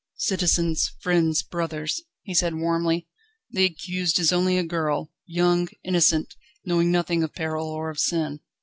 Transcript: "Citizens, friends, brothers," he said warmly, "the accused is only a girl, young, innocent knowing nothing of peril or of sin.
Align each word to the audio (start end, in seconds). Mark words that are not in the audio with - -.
"Citizens, 0.17 0.93
friends, 0.99 1.43
brothers," 1.43 2.01
he 2.23 2.33
said 2.33 2.55
warmly, 2.55 3.07
"the 3.51 3.65
accused 3.65 4.17
is 4.17 4.33
only 4.33 4.57
a 4.57 4.63
girl, 4.63 5.11
young, 5.27 5.67
innocent 5.83 6.33
knowing 6.65 6.89
nothing 6.91 7.21
of 7.21 7.35
peril 7.35 7.69
or 7.69 7.91
of 7.91 7.99
sin. 7.99 8.39